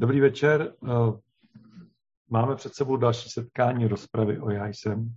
[0.00, 0.74] Dobrý večer.
[0.84, 0.88] Eh,
[2.28, 5.14] máme před sebou další setkání rozpravy o Já jsem.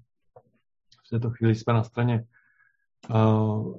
[1.06, 2.28] V této chvíli jsme na straně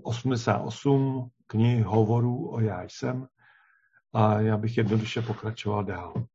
[0.02, 3.28] 88 eh, knihy hovorů o Já jsem
[4.12, 6.26] a já bych jednoduše pokračoval dál.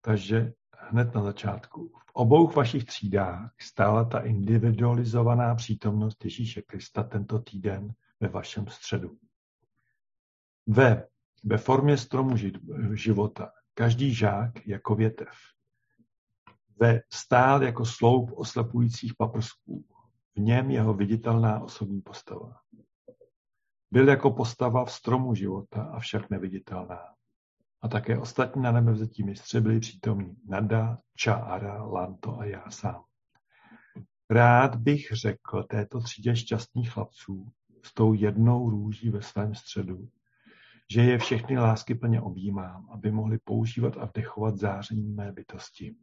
[0.00, 1.88] Takže hned na začátku.
[1.88, 9.18] V obou vašich třídách stála ta individualizovaná přítomnost Ježíše Krista tento týden ve vašem středu.
[10.66, 11.11] Ve
[11.44, 12.36] ve formě stromu
[12.92, 13.52] života.
[13.74, 15.28] Každý žák jako větev.
[16.80, 19.84] Ve stál jako sloup oslepujících paprsků.
[20.36, 22.60] V něm jeho viditelná osobní postava.
[23.90, 27.00] Byl jako postava v stromu života, avšak neviditelná.
[27.82, 30.36] A také ostatní na nebevzetí mistři byli přítomní.
[30.48, 33.04] Nada, Čára, Lanto a já sám.
[34.30, 37.52] Rád bych řekl této třídě šťastných chlapců
[37.84, 40.08] s tou jednou růží ve svém středu,
[40.92, 45.94] že je všechny lásky plně objímám, aby mohli používat a vdechovat záření mé bytosti.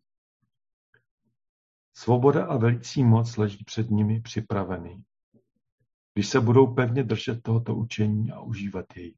[1.93, 5.03] Svoboda a velicí moc leží před nimi připravený,
[6.13, 9.15] když se budou pevně držet tohoto učení a užívat jej.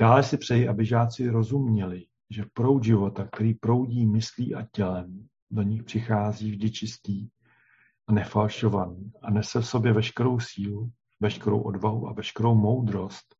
[0.00, 5.62] Dále si přeji, aby žáci rozuměli, že proud života, který proudí myslí a tělem, do
[5.62, 7.28] nich přichází vždy čistý
[8.06, 13.33] a nefalšovaný a nese v sobě veškerou sílu, veškerou odvahu a veškerou moudrost,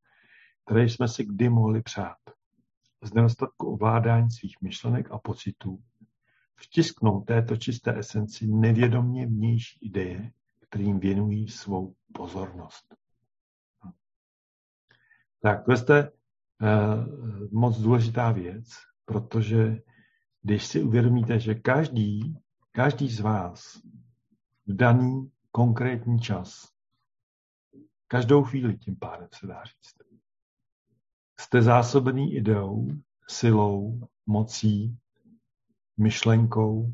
[0.64, 2.16] které jsme si kdy mohli přát.
[3.02, 5.82] Z nedostatku ovládání svých myšlenek a pocitů
[6.56, 12.94] vtisknou této čisté esenci nevědomně vnější ideje, kterým věnují svou pozornost.
[15.40, 16.18] Tak to je uh,
[17.52, 18.68] moc důležitá věc,
[19.04, 19.82] protože
[20.42, 22.38] když si uvědomíte, že každý,
[22.72, 23.76] každý z vás
[24.66, 26.72] v daný konkrétní čas,
[28.06, 30.03] každou chvíli tím pádem se dá říct,
[31.40, 32.88] Jste zásobený ideou,
[33.28, 34.98] silou, mocí,
[35.96, 36.92] myšlenkou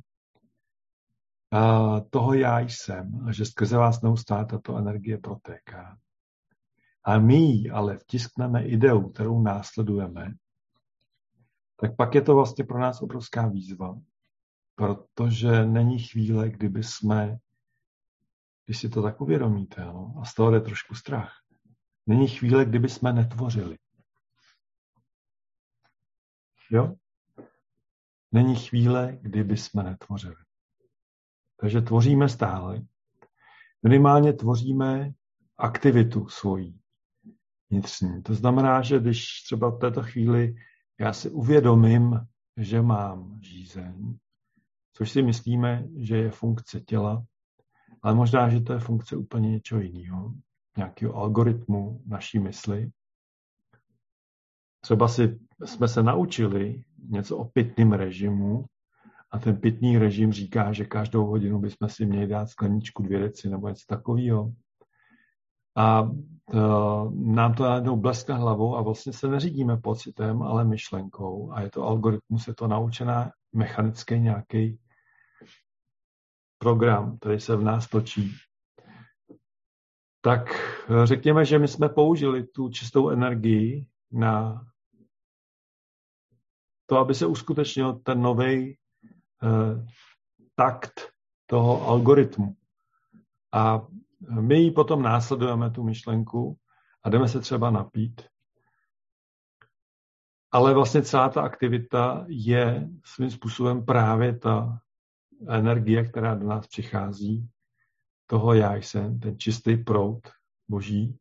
[1.51, 5.99] a toho já jsem a že skrze vás neustále tato energie protéká.
[7.05, 10.35] A my ji ale vtiskneme ideu, kterou následujeme,
[11.77, 13.99] tak pak je to vlastně pro nás obrovská výzva,
[14.75, 17.39] protože není chvíle, kdyby jsme,
[18.67, 21.33] když si to tak uvědomíte, no, a z toho jde trošku strach,
[22.07, 23.79] není chvíle, kdyby jsme netvořili.
[26.71, 26.95] Jo?
[28.33, 30.35] Není chvíle, kdyby jsme netvořili.
[31.61, 32.83] Takže tvoříme stále.
[33.83, 35.13] Minimálně tvoříme
[35.59, 36.81] aktivitu svojí
[37.71, 38.23] vnitřní.
[38.23, 40.55] To znamená, že když třeba v této chvíli
[41.01, 42.21] já si uvědomím,
[42.57, 44.19] že mám žízeň,
[44.93, 47.25] což si myslíme, že je funkce těla,
[48.03, 50.35] ale možná, že to je funkce úplně něčeho jiného,
[50.77, 52.91] nějakého algoritmu naší mysli.
[54.81, 58.65] Třeba si jsme se naučili něco o pitným režimu
[59.31, 63.51] a ten pitný režim říká, že každou hodinu bychom si měli dát skleničku dvě deci
[63.51, 64.53] nebo něco takového.
[65.77, 66.11] A
[66.51, 71.53] to, nám to najednou bleskne hlavou a vlastně se neřídíme pocitem, ale myšlenkou.
[71.53, 74.79] A je to algoritmus, je to naučená mechanický nějaký
[76.59, 78.33] program, který se v nás točí.
[80.21, 80.49] Tak
[81.05, 84.67] řekněme, že my jsme použili tu čistou energii na
[86.91, 88.77] to, aby se uskutečnil ten nový
[89.43, 89.87] eh,
[90.55, 91.13] takt
[91.47, 92.57] toho algoritmu.
[93.53, 93.87] A
[94.41, 96.59] my ji potom následujeme, tu myšlenku,
[97.03, 98.23] a jdeme se třeba napít.
[100.53, 104.81] Ale vlastně celá ta aktivita je svým způsobem právě ta
[105.49, 107.49] energie, která do nás přichází,
[108.27, 110.29] toho já jsem, ten čistý proud
[110.69, 111.19] boží,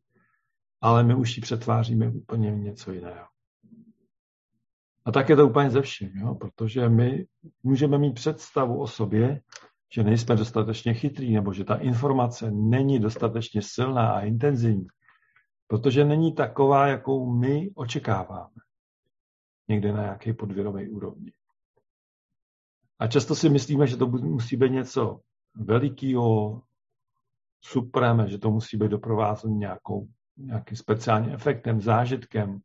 [0.80, 3.29] ale my už ji přetváříme úplně něco jiného.
[5.04, 6.34] A tak je to úplně ze vším, jo?
[6.34, 7.26] protože my
[7.62, 9.40] můžeme mít představu o sobě,
[9.92, 14.86] že nejsme dostatečně chytrý, nebo že ta informace není dostatečně silná a intenzivní,
[15.66, 18.54] protože není taková, jakou my očekáváme.
[19.68, 21.32] Někde na nějaké podvědomé úrovni.
[22.98, 25.20] A často si myslíme, že to musí být něco
[25.54, 26.62] velikého,
[27.60, 32.60] supreme, že to musí být doprovázeno nějakou, nějakým speciálním efektem, zážitkem,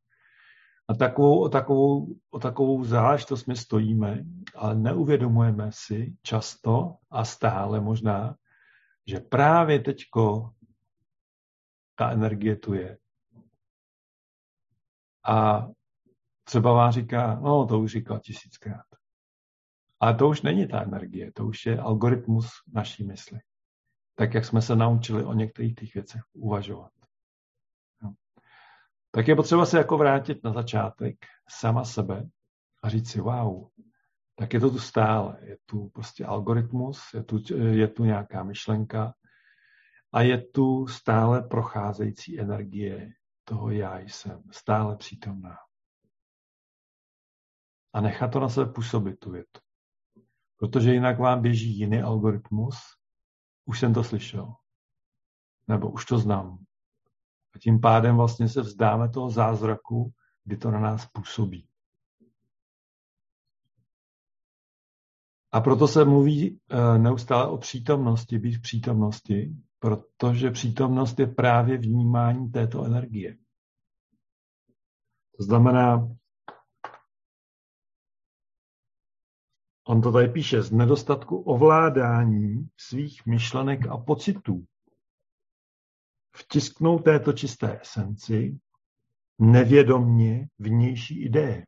[0.88, 4.24] a takovou, o, takovou, o takovou záležitost my stojíme,
[4.56, 8.36] ale neuvědomujeme si často a stále možná,
[9.08, 10.54] že právě teďko
[11.96, 12.98] ta energie tu je.
[15.28, 15.68] A
[16.44, 18.86] třeba vám říká, no to už říkal tisíckrát.
[20.00, 23.40] Ale to už není ta energie, to už je algoritmus naší mysli.
[24.16, 26.92] Tak, jak jsme se naučili o některých těch věcech uvažovat.
[29.16, 32.30] Tak je potřeba se jako vrátit na začátek sama sebe
[32.84, 33.68] a říct si, wow,
[34.36, 35.38] tak je to tu stále.
[35.42, 39.14] Je tu prostě algoritmus, je tu, je tu nějaká myšlenka
[40.14, 43.14] a je tu stále procházející energie
[43.44, 45.58] toho já jsem, stále přítomná.
[47.94, 49.60] A nechat to na sebe působit tu větu.
[50.58, 52.76] Protože jinak vám běží jiný algoritmus,
[53.66, 54.54] už jsem to slyšel.
[55.68, 56.66] Nebo už to znám.
[57.56, 60.12] A tím pádem vlastně se vzdáme toho zázraku,
[60.44, 61.68] kdy to na nás působí.
[65.52, 71.78] A proto se mluví eh, neustále o přítomnosti, být v přítomnosti, protože přítomnost je právě
[71.78, 73.38] vnímání této energie.
[75.38, 76.10] To znamená,
[79.88, 84.66] on to tady píše, z nedostatku ovládání svých myšlenek a pocitů.
[86.36, 88.60] Vtisknou této čisté esenci
[89.40, 91.66] nevědomně vnější ideje,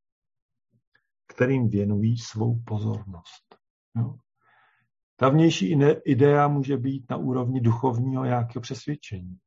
[1.28, 3.56] kterým věnují svou pozornost.
[3.98, 4.16] Jo.
[5.16, 9.38] Ta vnější idea může být na úrovni duchovního nějakého přesvědčení.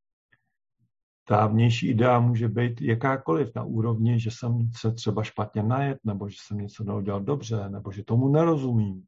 [1.25, 6.28] Ta vnější idea může být jakákoliv na úrovni, že jsem se třeba špatně najet, nebo
[6.28, 9.05] že jsem něco neudělal dobře, nebo že tomu nerozumím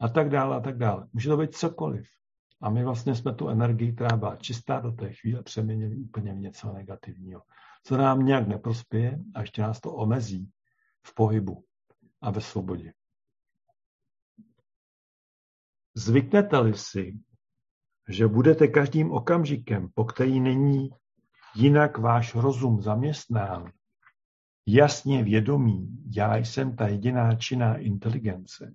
[0.00, 1.06] a tak dále a tak dále.
[1.12, 2.17] Může to být cokoliv.
[2.60, 6.38] A my vlastně jsme tu energii, která byla čistá do té chvíle, přeměnili úplně v
[6.38, 7.42] něco negativního,
[7.82, 10.50] co nám nějak neprospěje a ještě nás to omezí
[11.02, 11.64] v pohybu
[12.20, 12.92] a ve svobodě.
[15.94, 17.18] Zvyknete-li si,
[18.08, 20.90] že budete každým okamžikem, po který není
[21.54, 23.72] jinak váš rozum zaměstnán,
[24.66, 28.74] jasně vědomí, já jsem ta jediná činná inteligence,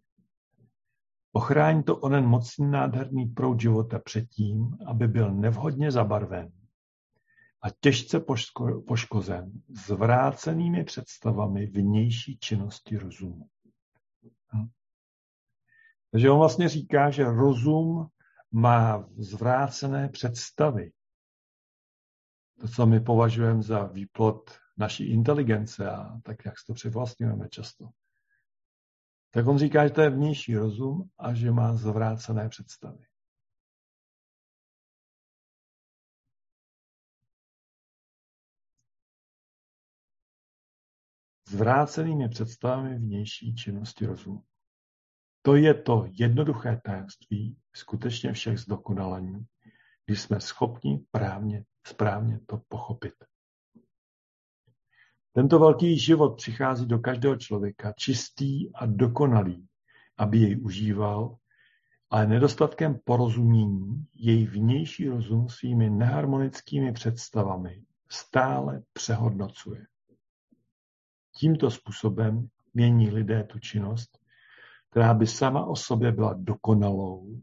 [1.33, 6.51] ochráň to onen mocný nádherný proud života před tím, aby byl nevhodně zabarven
[7.61, 8.25] a těžce
[8.87, 13.47] poškozen zvrácenými představami vnější činnosti rozumu.
[16.11, 18.07] Takže on vlastně říká, že rozum
[18.51, 20.91] má zvrácené představy.
[22.59, 27.89] To, co my považujeme za výplod naší inteligence a tak, jak si to přivlastňujeme často.
[29.35, 33.05] Tak on říká, že to je vnější rozum a že má zvrácené představy.
[41.49, 44.43] Zvrácenými představami vnější činnosti rozumu.
[45.41, 49.45] To je to jednoduché tajemství skutečně všech zdokonalení,
[50.05, 53.32] když jsme schopni právně, správně to pochopit.
[55.33, 59.67] Tento velký život přichází do každého člověka čistý a dokonalý,
[60.17, 61.37] aby jej užíval,
[62.09, 69.87] ale nedostatkem porozumění jej vnější rozum svými neharmonickými představami stále přehodnocuje.
[71.35, 74.23] Tímto způsobem mění lidé tu činnost
[74.93, 77.41] která by sama o sobě byla dokonalou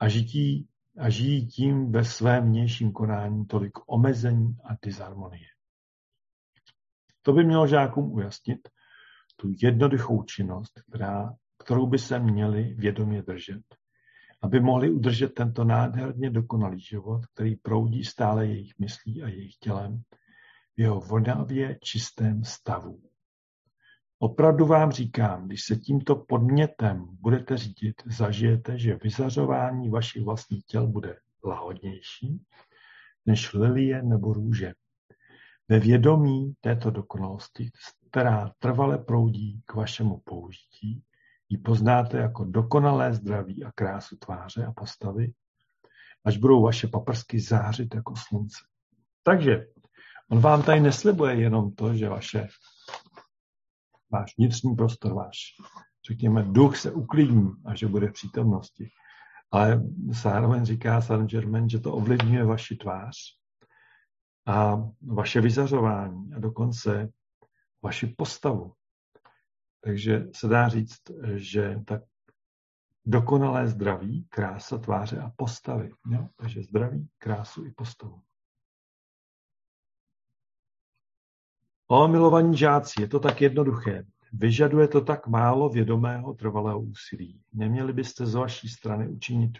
[0.00, 0.68] a, žití,
[0.98, 5.46] a žijí tím ve svém vnějším konání tolik omezení a disharmonie.
[7.28, 8.68] To by mělo žákům ujasnit
[9.36, 13.62] tu jednoduchou činnost, která, kterou by se měli vědomě držet,
[14.42, 20.02] aby mohli udržet tento nádherně dokonalý život, který proudí stále jejich myslí a jejich tělem
[20.76, 23.00] v jeho vodavě čistém stavu.
[24.18, 30.86] Opravdu vám říkám, když se tímto podmětem budete řídit, zažijete, že vyzařování vašich vlastních těl
[30.86, 32.42] bude lahodnější
[33.26, 34.74] než lilie nebo růže.
[35.68, 37.70] Ve vědomí této dokonalosti,
[38.10, 41.02] která trvale proudí k vašemu použití,
[41.48, 45.32] ji poznáte jako dokonalé zdraví a krásu tváře a postavy,
[46.24, 48.58] až budou vaše paprsky zářit jako slunce.
[49.22, 49.66] Takže
[50.30, 52.48] on vám tady neslibuje jenom to, že vaše
[54.10, 55.38] váš vnitřní prostor, váš,
[56.08, 58.88] řekněme, duch se uklidní a že bude v přítomnosti.
[59.50, 63.16] Ale zároveň říká Saint Germain, že to ovlivňuje vaši tvář
[64.48, 67.12] a vaše vyzařování a dokonce
[67.82, 68.72] vaši postavu.
[69.80, 71.00] Takže se dá říct,
[71.34, 72.02] že tak
[73.06, 75.90] dokonalé zdraví, krása tváře a postavy.
[76.10, 76.28] Jo?
[76.36, 78.22] Takže zdraví, krásu i postavu.
[81.86, 84.04] O milovaní žáci, je to tak jednoduché.
[84.32, 87.42] Vyžaduje to tak málo vědomého trvalého úsilí.
[87.52, 89.58] Neměli byste z vaší strany učinit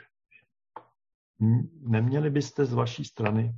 [1.81, 3.55] neměli byste z vaší strany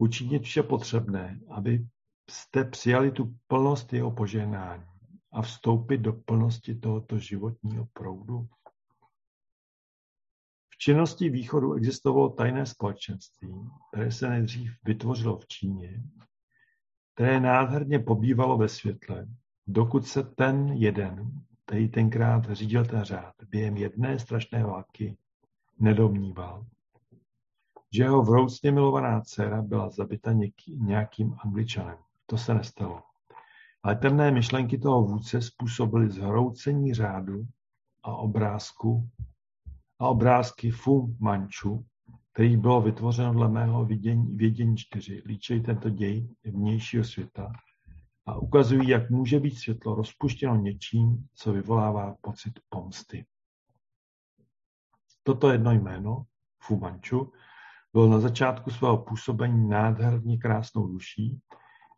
[0.00, 1.86] učinit vše potřebné, aby
[2.30, 4.84] jste přijali tu plnost jeho požehnání
[5.32, 8.48] a vstoupit do plnosti tohoto životního proudu?
[10.70, 13.54] V činnosti východu existovalo tajné společenství,
[13.92, 16.02] které se nejdřív vytvořilo v Číně
[17.20, 19.26] které nádherně pobývalo ve světle,
[19.66, 21.30] dokud se ten jeden,
[21.66, 25.16] který tenkrát řídil ten řád, během jedné strašné války
[25.78, 26.66] nedomníval,
[27.92, 31.96] že jeho vroucně milovaná dcera byla zabita něký, nějakým angličanem.
[32.26, 33.02] To se nestalo.
[33.82, 37.46] Ale temné myšlenky toho vůdce způsobily zhroucení řádu
[38.02, 39.08] a obrázku
[39.98, 41.86] a obrázky Fu Manchu,
[42.32, 47.52] který bylo vytvořeno dle mého vědění, vědění čtyři, líčejí tento děj vnějšího světa
[48.26, 53.26] a ukazují, jak může být světlo rozpuštěno něčím, co vyvolává pocit pomsty.
[55.22, 56.24] Toto jedno jméno,
[56.62, 57.32] Fu Manchu,
[57.92, 61.40] byl na začátku svého působení nádherně krásnou duší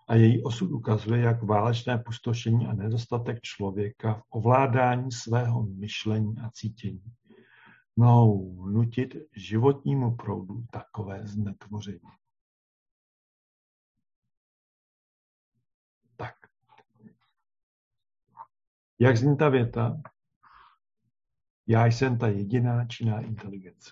[0.08, 6.50] a její osud ukazuje, jak válečné pustošení a nedostatek člověka v ovládání svého myšlení a
[6.50, 7.12] cítění
[7.96, 12.00] mohou nutit životnímu proudu takové znetvoření.
[16.16, 16.34] Tak.
[18.98, 20.02] Jak zní ta věta?
[21.66, 23.90] Já jsem ta jediná činná inteligence.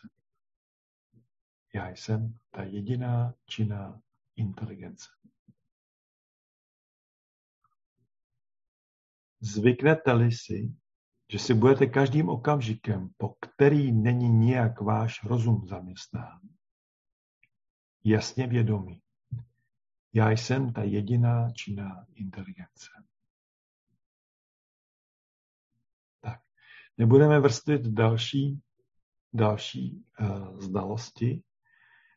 [1.74, 4.00] Já jsem ta jediná činná
[4.36, 5.08] inteligence.
[9.40, 10.74] Zvyknete-li si,
[11.32, 16.40] že si budete každým okamžikem, po který není nijak váš rozum zaměstnán,
[18.04, 19.02] jasně vědomí.
[20.12, 22.90] Já jsem ta jediná činná inteligence.
[26.20, 26.40] Tak,
[26.98, 28.60] nebudeme vrstvit další,
[29.32, 31.42] další uh, znalosti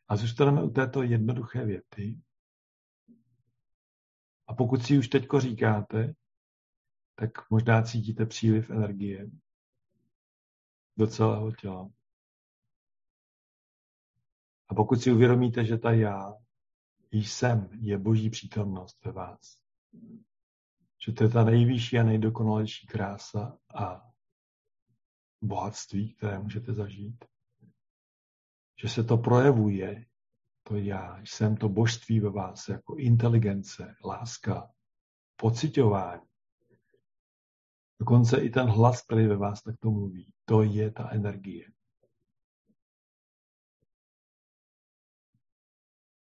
[0.08, 2.20] a zůstaneme u této jednoduché věty.
[4.46, 6.14] A pokud si už teďko říkáte,
[7.14, 9.30] tak možná cítíte příliv energie
[10.96, 11.90] do celého těla.
[14.68, 16.34] A pokud si uvědomíte, že ta já,
[17.12, 19.58] jsem, je boží přítomnost ve vás,
[21.06, 24.10] že to je ta nejvyšší a nejdokonalejší krása a
[25.42, 27.24] bohatství, které můžete zažít,
[28.84, 30.06] že se to projevuje,
[30.62, 34.70] to já jsem, to božství ve vás jako inteligence, láska,
[35.36, 36.22] pocitování,
[38.00, 41.72] Dokonce i ten hlas, který ve vás takto mluví, to je ta energie.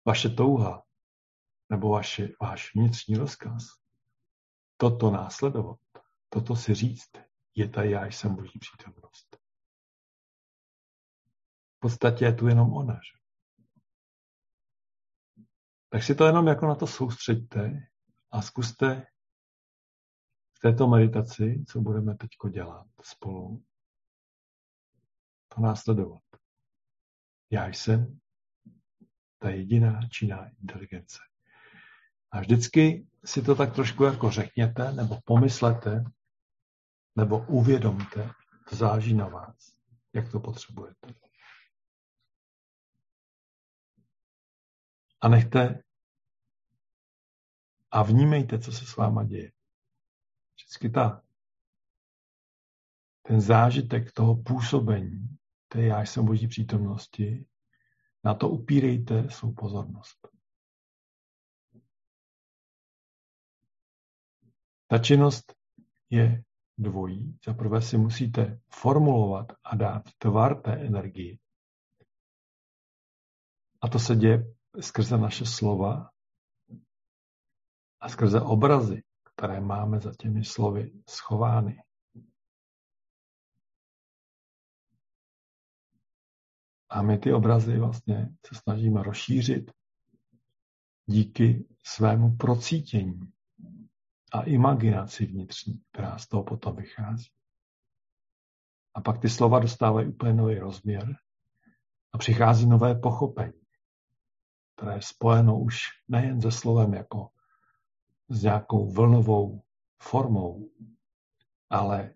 [0.06, 0.82] Vaše touha
[1.70, 3.62] nebo vaše, váš vnitřní rozkaz,
[4.76, 5.80] toto následovat,
[6.28, 7.10] toto si říct,
[7.54, 9.39] je ta já jsem boží přítomnost.
[11.80, 12.94] V podstatě je tu jenom ona.
[12.94, 13.18] Že?
[15.88, 17.88] Tak si to jenom jako na to soustřeďte
[18.30, 19.06] a zkuste
[20.62, 23.64] této meditaci, co budeme teď dělat spolu,
[25.54, 26.22] to následovat.
[27.50, 28.20] Já jsem
[29.38, 31.18] ta jediná činná inteligence.
[32.30, 36.04] A vždycky si to tak trošku jako řekněte, nebo pomyslete,
[37.16, 38.30] nebo uvědomte,
[38.68, 39.56] to záží na vás,
[40.12, 41.14] jak to potřebujete.
[45.20, 45.82] A nechte
[47.90, 49.52] a vnímejte, co se s váma děje
[50.60, 51.22] vždycky ta,
[53.22, 57.46] ten zážitek toho působení, té já jsem boží přítomnosti,
[58.24, 60.28] na to upírejte svou pozornost.
[64.86, 65.54] Ta činnost
[66.10, 66.44] je
[66.78, 67.38] dvojí.
[67.46, 71.38] Za prvé si musíte formulovat a dát tvar té energii.
[73.80, 76.10] A to se děje skrze naše slova
[78.00, 79.02] a skrze obrazy
[79.40, 81.82] které máme za těmi slovy schovány.
[86.88, 89.70] A my ty obrazy vlastně se snažíme rozšířit
[91.06, 93.32] díky svému procítění
[94.32, 97.30] a imaginaci vnitřní, která z toho potom vychází.
[98.94, 101.16] A pak ty slova dostávají úplně nový rozměr
[102.12, 103.59] a přichází nové pochopení,
[104.80, 107.28] které je spojeno už nejen se slovem jako
[108.28, 109.62] s nějakou vlnovou
[110.02, 110.70] formou,
[111.70, 112.14] ale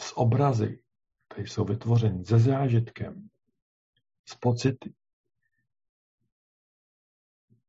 [0.00, 0.82] s obrazy,
[1.28, 3.28] které jsou vytvořeny se zážitkem,
[4.28, 4.94] s pocity,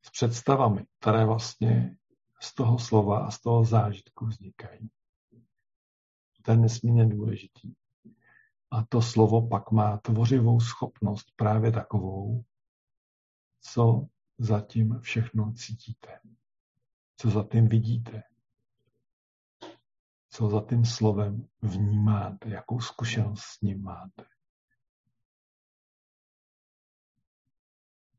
[0.02, 1.98] s představami, které vlastně
[2.42, 4.90] z toho slova a z toho zážitku vznikají.
[6.42, 7.74] To je nesmírně důležitý.
[8.72, 12.44] A to slovo pak má tvořivou schopnost právě takovou,
[13.62, 16.20] co zatím všechno cítíte
[17.18, 18.24] co za tím vidíte,
[20.30, 24.26] co za tím slovem vnímáte, jakou zkušenost s ním máte.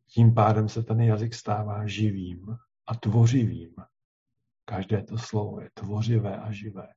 [0.07, 2.57] Tím pádem se ten jazyk stává živým
[2.87, 3.75] a tvořivým
[4.69, 6.95] Každé to slovo je tvořivé a živé.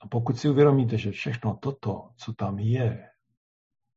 [0.00, 3.10] A pokud si uvědomíte, že všechno toto, co tam je,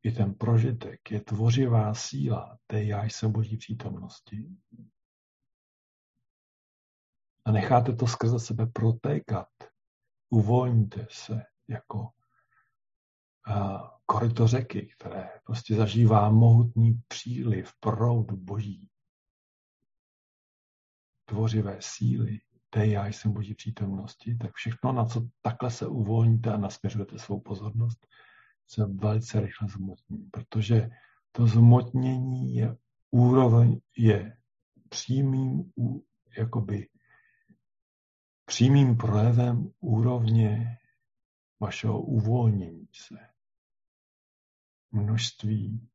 [0.03, 4.47] i ten prožitek, je tvořivá síla té já jsem boží přítomnosti,
[7.45, 9.47] a necháte to skrze sebe protékat,
[10.29, 12.09] uvolníte se jako
[14.05, 18.89] koryto řeky, které prostě zažívá mohutný příliv, proud boží,
[21.25, 22.39] tvořivé síly,
[22.69, 27.39] té já jsem boží přítomnosti, tak všechno, na co takhle se uvolníte a nasměřujete svou
[27.39, 28.07] pozornost,
[28.73, 30.89] se velice rychle zmotní, protože
[31.31, 32.77] to zmotnění je
[33.11, 34.37] úroveň, je
[34.89, 35.71] přímým,
[36.37, 36.89] jakoby
[38.45, 40.77] přímým projevem úrovně
[41.59, 43.15] vašeho uvolnění se.
[44.91, 45.89] Množství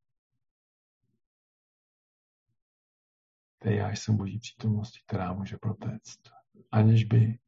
[3.59, 6.19] té já jsem boží přítomnosti, která může protéct,
[6.71, 7.39] aniž by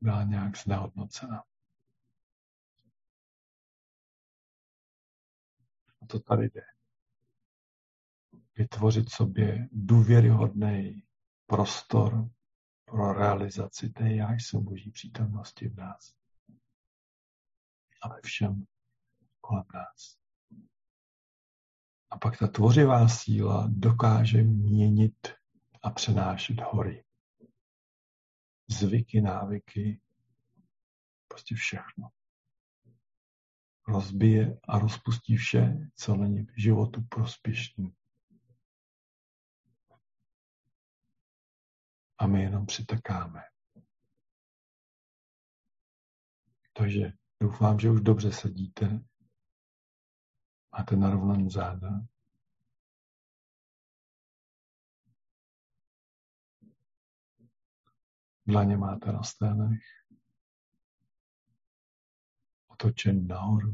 [0.00, 1.44] byla nějak znehodnocena.
[6.02, 6.62] O to tady jde.
[8.56, 11.02] Vytvořit sobě důvěryhodný
[11.46, 12.30] prostor
[12.84, 16.14] pro realizaci té já jsem boží přítomnosti v nás.
[18.02, 18.66] A ve všem
[19.40, 20.18] kolem nás.
[22.10, 25.28] A pak ta tvořivá síla dokáže měnit
[25.82, 27.04] a přenášet hory.
[28.68, 30.00] Zvyky, návyky,
[31.28, 32.08] prostě všechno.
[33.88, 37.94] Rozbije a rozpustí vše, co není v životu prospěšný.
[42.22, 43.42] a my jenom přitakáme.
[46.72, 49.04] Takže doufám, že už dobře sedíte.
[50.72, 51.88] Máte narovnanou záda.
[58.46, 60.01] Dlaně máte na sténech.
[62.82, 63.72] Otočen nahoru,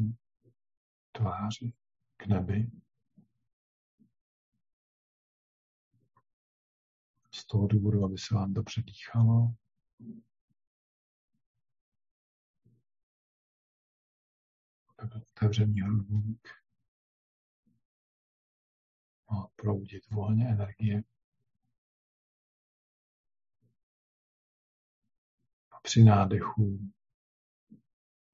[1.13, 1.73] tváři
[2.17, 2.71] k nebi.
[7.35, 9.55] z toho důvodu, aby se vám dobře dýchalo.
[15.37, 16.49] Otevřený hrudník
[19.29, 21.03] a proudit volně energie.
[25.71, 26.93] A při nádechu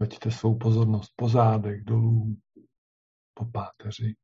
[0.05, 2.37] veďte svou pozornost po zádech, dolů,
[3.35, 4.17] po páteři.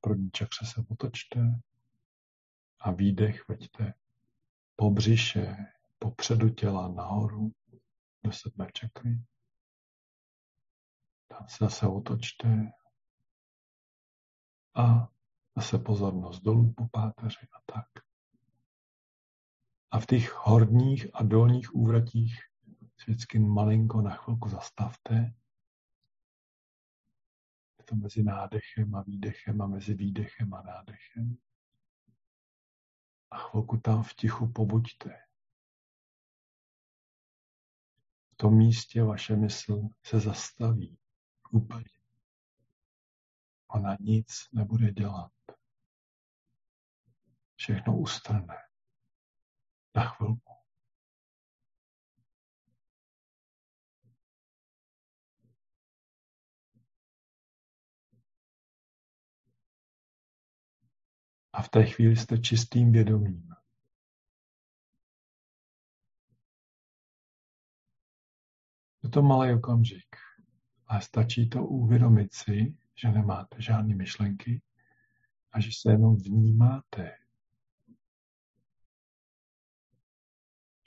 [0.00, 1.40] první čakře se otočte
[2.80, 3.94] a výdech veďte
[4.76, 5.56] po břiše,
[5.98, 7.52] po předu těla nahoru
[8.24, 9.22] do sedmé čakry.
[11.28, 12.72] Tam se zase otočte
[14.74, 15.08] a
[15.56, 18.07] zase pozornost dolů po páteři a tak.
[19.90, 22.34] A v těch horních a dolních úvratích
[22.96, 25.34] si vždycky malinko na chvilku zastavte
[27.88, 31.38] to mezi nádechem a výdechem a mezi výdechem a nádechem.
[33.30, 35.10] A chvilku tam v tichu pobuďte.
[38.32, 40.98] V tom místě vaše mysl se zastaví
[41.50, 41.98] úplně.
[43.68, 45.32] Ona nic nebude dělat.
[47.56, 48.67] Všechno ustrne.
[49.94, 50.52] Na chvilku.
[61.52, 63.48] A v té chvíli jste čistým vědomím.
[69.02, 70.16] Je to malý okamžik,
[70.86, 74.62] ale stačí to uvědomit si, že nemáte žádné myšlenky
[75.52, 77.27] a že se jenom vnímáte.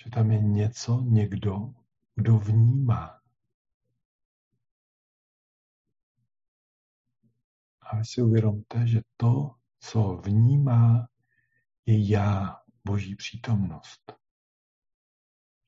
[0.04, 1.74] Že tam je něco, někdo,
[2.16, 3.22] kdo vnímá.
[7.82, 11.08] A vy si uvědomte, že to, co vnímá,
[11.86, 14.14] je já, boží přítomnost.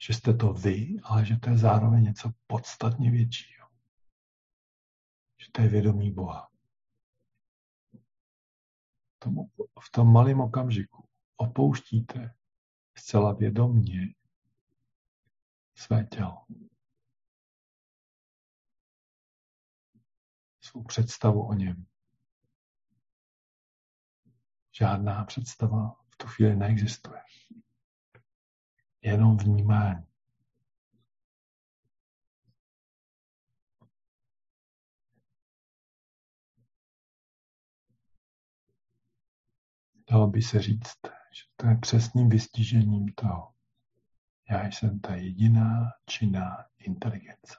[0.02, 3.68] Že jste to vy, ale že to je zároveň něco podstatně většího.
[5.38, 6.52] Že to je vědomí Boha.
[9.16, 9.36] V tom,
[9.82, 12.36] v tom malém okamžiku opouštíte
[12.98, 14.14] zcela vědomně
[15.76, 16.46] své tělo.
[20.62, 21.86] Svou představu o něm.
[24.72, 27.22] Žádná představa v tu chvíli neexistuje.
[29.02, 30.06] Jenom vnímání.
[40.12, 41.00] Dalo by se říct,
[41.34, 43.53] že to je přesným vystižením toho.
[44.50, 47.56] Já jsem ta jediná činná inteligence.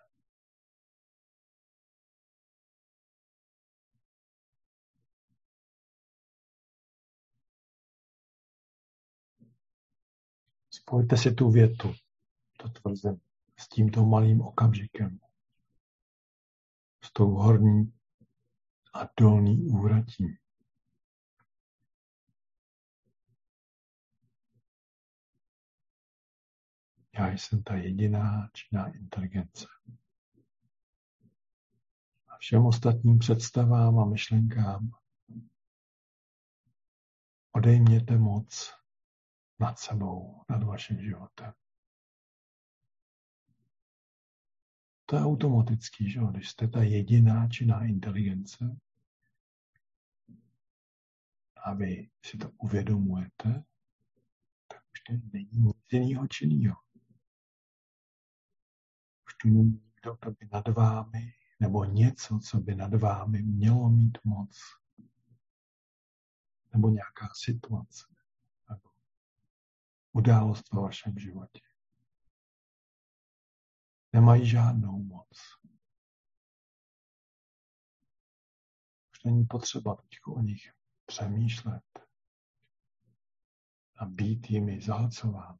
[10.70, 11.94] Spojte si tu větu,
[12.56, 13.20] to tvrzení,
[13.58, 15.18] s tímto malým okamžikem,
[17.04, 17.92] s tou horní
[18.94, 20.43] a dolní úvratí.
[27.18, 29.66] Já jsem ta jediná činná inteligence.
[32.28, 34.90] A všem ostatním představám a myšlenkám
[37.52, 38.74] odejměte moc
[39.58, 41.52] nad sebou, nad vaším životem.
[45.06, 48.76] To je automatický, že Když jste ta jediná činná inteligence
[51.56, 53.64] a vy si to uvědomujete,
[54.68, 56.83] tak už to není nic jiného činného.
[59.44, 64.58] Nikdo, kdo by nad vámi, nebo něco, co by nad vámi mělo mít moc.
[66.72, 68.14] Nebo nějaká situace
[70.14, 71.60] událost ve vašem životě.
[74.12, 75.28] Nemají žádnou moc.
[79.12, 80.72] Už není potřeba teď o nich
[81.06, 81.84] přemýšlet
[83.96, 85.58] a být jimi zahlcován.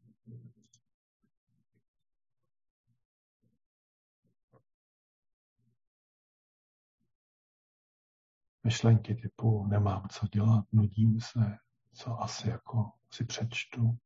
[8.65, 11.59] Myšlenky typu nemám co dělat, nudím se,
[11.93, 13.99] co asi jako si přečtu,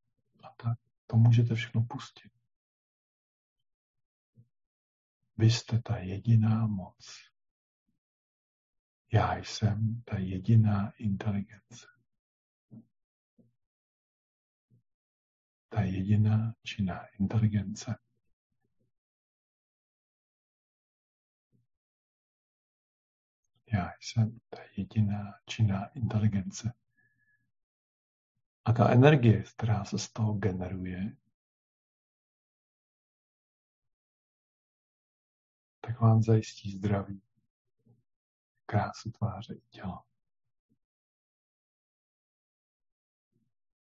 [0.44, 2.32] a tak to můžete všechno pustit.
[5.36, 7.30] Vy jste ta jediná moc.
[9.12, 11.86] Já jsem ta jediná inteligence.
[15.68, 17.98] Ta jediná činná inteligence.
[23.72, 26.72] Já jsem ta jediná činná inteligence.
[28.64, 31.16] A ta energie, která se z toho generuje,
[35.81, 37.22] tak vám zajistí zdraví,
[38.66, 40.04] krásu tváře i těla.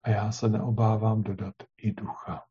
[0.02, 2.48] A já se neobávám dodat i ducha.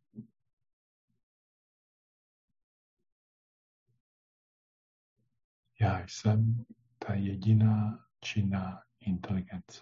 [5.79, 6.65] Já jsem
[7.07, 9.81] ta jediná činná inteligence.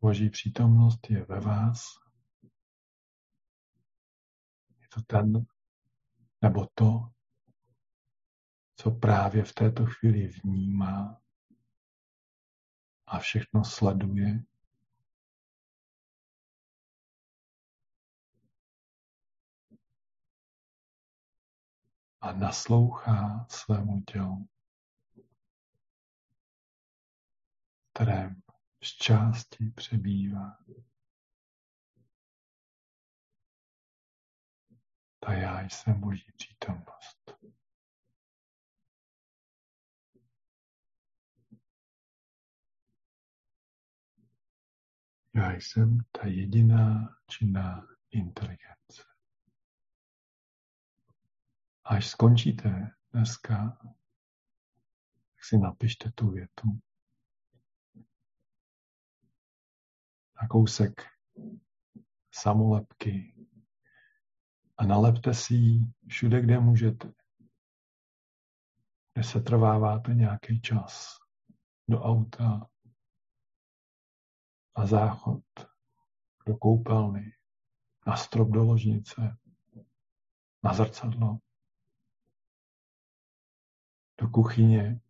[0.00, 1.84] Boží přítomnost je ve vás.
[4.80, 5.46] Je to ten
[6.42, 7.10] nebo to,
[8.76, 11.23] co právě v této chvíli vnímá
[13.06, 14.44] a všechno sleduje.
[22.20, 24.48] A naslouchá svému tělu,
[27.92, 28.42] kterém
[28.84, 30.58] z části přebývá.
[35.20, 37.23] Ta já jsem Boží přítomnost.
[45.34, 49.02] Já jsem ta jediná činná inteligence.
[51.84, 53.78] Až skončíte dneska,
[55.14, 56.80] tak si napište tu větu.
[60.42, 60.92] na kousek
[62.34, 63.34] samolepky
[64.76, 67.12] a nalepte si ji všude, kde můžete.
[69.12, 71.16] Kde se trváváte nějaký čas
[71.88, 72.66] do auta,
[74.78, 75.44] na záchod,
[76.46, 77.32] do koupelny,
[78.06, 79.36] na strop do ložnice,
[80.62, 81.38] na zrcadlo,
[84.20, 85.00] do kuchyně,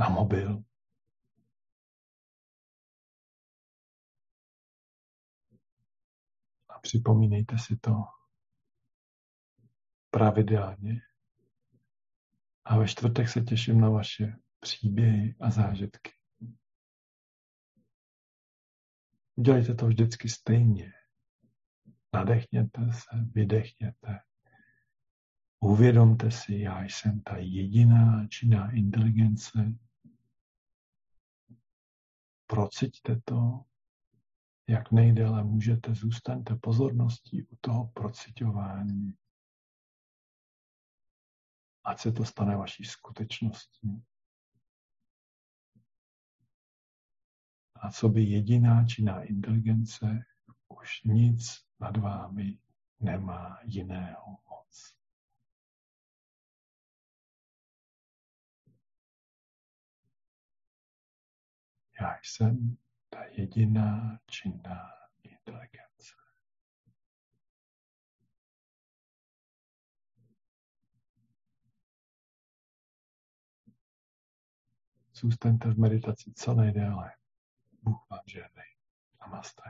[0.00, 0.64] na mobil.
[6.80, 7.90] připomínejte si to
[10.10, 11.00] pravidelně.
[12.64, 16.19] A ve čtvrtek se těším na vaše příběhy a zážitky.
[19.36, 20.92] Udělejte to vždycky stejně.
[22.12, 24.20] Nadechněte se, vydechněte.
[25.60, 29.74] Uvědomte si, já jsem ta jediná činná inteligence.
[32.46, 33.64] Prociťte to
[34.70, 39.14] jak nejdéle můžete, zůstaňte pozorností u toho procitování.
[41.84, 44.02] Ať se to stane vaší skutečností.
[47.82, 50.24] A co by jediná činná inteligence,
[50.68, 52.58] už nic nad vámi
[53.00, 54.96] nemá jiného moc.
[62.00, 62.76] Já jsem
[63.10, 64.90] ta jediná činná
[65.22, 66.14] inteligence.
[75.14, 77.19] Zůstaňte v meditaci co nejdéle.
[77.82, 78.76] Bóg Wam dzielnej.
[79.20, 79.62] Namaste.